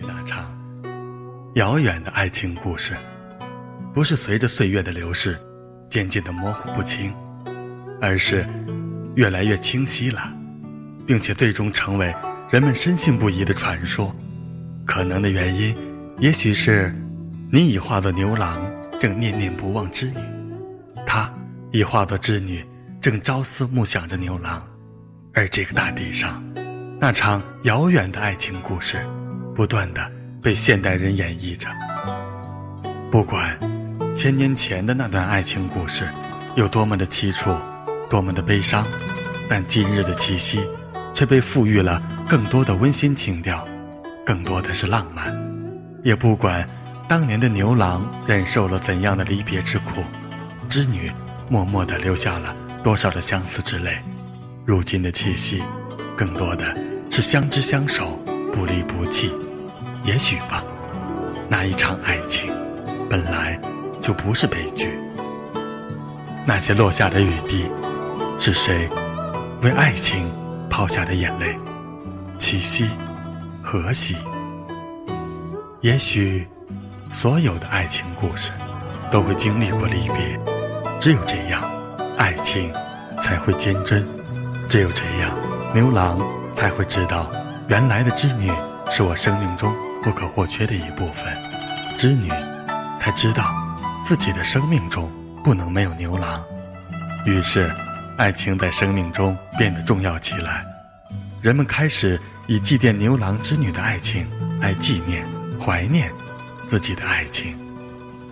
[0.00, 0.44] 那场
[1.54, 2.94] 遥远的爱情故事，
[3.94, 5.38] 不是随着岁月的流逝，
[5.88, 7.12] 渐渐的模糊不清，
[8.00, 8.46] 而是
[9.14, 10.32] 越来越清晰了，
[11.06, 12.14] 并且最终成为
[12.50, 14.14] 人们深信不疑的传说。
[14.84, 15.76] 可能的原因，
[16.18, 16.94] 也许是
[17.50, 18.60] 你已化作牛郎，
[18.98, 20.20] 正念念不忘织女；
[21.06, 21.32] 他
[21.72, 22.64] 已化作织女，
[23.00, 24.64] 正朝思暮想着牛郎。
[25.34, 26.42] 而这个大地上，
[27.00, 29.04] 那场遥远的爱情故事，
[29.56, 30.12] 不断的。
[30.42, 31.66] 被现代人演绎着。
[33.10, 33.58] 不管
[34.14, 36.08] 千年前的那段爱情故事
[36.54, 37.52] 有多么的凄楚，
[38.08, 38.86] 多么的悲伤，
[39.48, 40.64] 但今日的七夕
[41.12, 43.66] 却被赋予了更多的温馨情调，
[44.24, 45.36] 更多的是浪漫。
[46.04, 46.64] 也不管
[47.08, 50.04] 当年的牛郎忍受了怎样的离别之苦，
[50.68, 51.10] 织女
[51.48, 53.98] 默默地流下了多少的相思之泪。
[54.64, 55.60] 如今的七夕，
[56.16, 56.72] 更多的
[57.10, 58.16] 是相知相守，
[58.52, 59.32] 不离不弃。
[60.06, 60.62] 也许吧，
[61.48, 62.54] 那一场爱情
[63.10, 63.60] 本来
[63.98, 64.96] 就不是悲剧。
[66.46, 67.68] 那些落下的雨滴，
[68.38, 68.88] 是谁
[69.62, 70.30] 为爱情
[70.70, 71.58] 抛下的眼泪？
[72.38, 72.88] 七夕，
[73.60, 74.16] 何夕？
[75.80, 76.46] 也许，
[77.10, 78.52] 所有的爱情故事
[79.10, 80.38] 都会经历过离别，
[81.00, 81.68] 只有这样，
[82.16, 82.72] 爱情
[83.20, 84.04] 才会坚贞；
[84.68, 85.36] 只有这样，
[85.74, 86.16] 牛郎
[86.54, 87.28] 才会知道，
[87.66, 88.52] 原来的织女
[88.88, 89.74] 是我生命中。
[90.06, 91.36] 不可或缺的一部分，
[91.98, 92.28] 织女
[92.96, 93.52] 才知道
[94.04, 95.10] 自己的生命中
[95.42, 96.40] 不能没有牛郎。
[97.24, 97.68] 于是，
[98.16, 100.64] 爱情在生命中变得重要起来。
[101.42, 104.24] 人们开始以祭奠牛郎织女的爱情
[104.60, 105.26] 来纪念、
[105.60, 106.08] 怀念
[106.68, 107.58] 自己的爱情。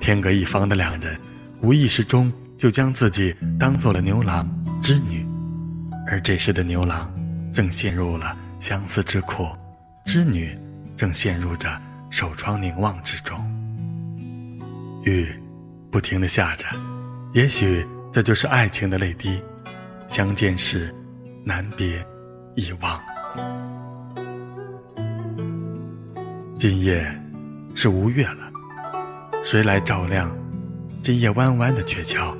[0.00, 1.20] 天各一方的两人，
[1.60, 4.48] 无意识中就将自己当做了牛郎
[4.80, 5.22] 织女。
[6.06, 7.12] 而这时的牛郎
[7.52, 9.46] 正陷入了相思之苦，
[10.06, 10.58] 织女。
[10.98, 13.38] 正陷入着守窗凝望之中，
[15.04, 15.32] 雨
[15.92, 16.66] 不停的下着，
[17.32, 19.40] 也许这就是爱情的泪滴。
[20.08, 20.92] 相见时，
[21.44, 22.04] 难别
[22.56, 23.00] 遗忘。
[26.56, 27.06] 今夜
[27.76, 28.50] 是无月了，
[29.44, 30.36] 谁来照亮
[31.00, 32.36] 今夜弯弯的鹊桥？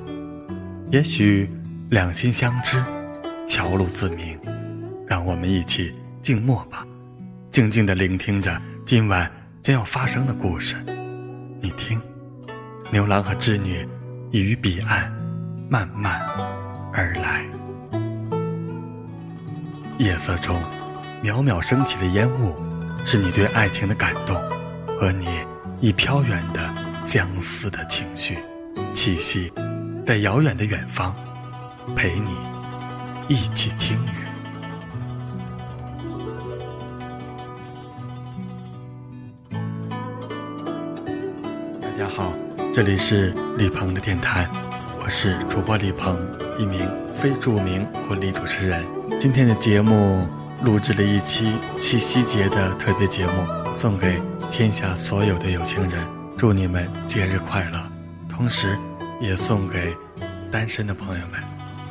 [0.91, 1.49] 也许
[1.89, 2.83] 两心相知，
[3.47, 4.37] 桥路自明。
[5.07, 6.85] 让我们一起静默吧。
[7.59, 9.29] 静静地聆听着今晚
[9.61, 10.77] 将要发生的故事，
[11.61, 12.01] 你听，
[12.89, 13.85] 牛郎和织女
[14.31, 15.11] 已于彼岸
[15.69, 16.21] 慢慢
[16.93, 17.43] 而来。
[19.97, 20.57] 夜色中，
[21.21, 22.55] 渺渺升起的烟雾，
[23.05, 24.41] 是你对爱情的感动，
[24.97, 25.27] 和你
[25.81, 26.73] 已飘远的
[27.05, 28.37] 相思的情绪。
[28.93, 29.51] 气息，
[30.05, 31.13] 在遥远的远方，
[31.93, 32.37] 陪你
[33.27, 34.28] 一起听雨。
[41.99, 42.31] 大家好，
[42.73, 44.49] 这里是李鹏的电台，
[45.03, 46.17] 我是主播李鹏，
[46.57, 48.81] 一名非著名婚礼主持人。
[49.19, 50.25] 今天的节目
[50.63, 53.45] 录制了一期七夕节的特别节目，
[53.75, 54.17] 送给
[54.49, 57.77] 天下所有的有情人，祝你们节日快乐。
[58.29, 58.79] 同时，
[59.19, 59.93] 也送给
[60.49, 61.37] 单身的朋友们，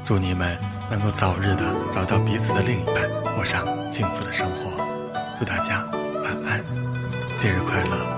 [0.06, 0.56] 祝你们
[0.90, 4.82] 能够早日的找到彼此的另一半，过上幸福的生活。
[5.38, 5.84] 祝大家
[6.24, 6.64] 晚安，
[7.38, 8.17] 节日快乐，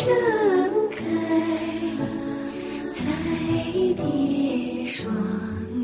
[0.00, 0.08] 盛
[0.88, 0.96] 开，
[2.94, 3.02] 彩
[3.94, 5.04] 蝶双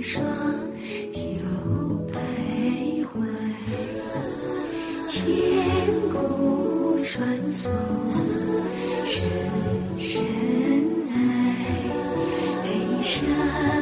[0.01, 0.25] 双
[1.11, 1.21] 久
[2.11, 2.17] 徘
[3.05, 3.15] 徊，
[5.07, 5.21] 千
[6.11, 6.15] 古
[7.05, 7.13] 传
[7.53, 7.71] 颂
[9.05, 9.21] 深
[9.99, 10.25] 深
[11.13, 11.15] 爱，
[13.03, 13.76] 山。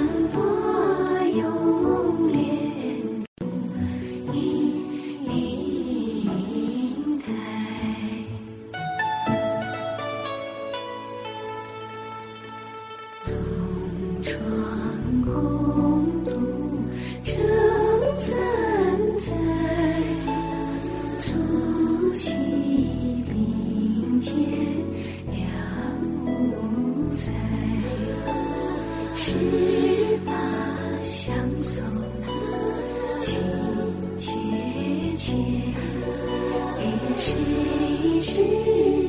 [31.05, 31.85] 相送，
[33.21, 33.43] 情
[34.17, 34.33] 切
[35.19, 35.37] 切，
[36.81, 36.83] 也
[37.15, 37.35] 谁
[38.21, 39.04] 知？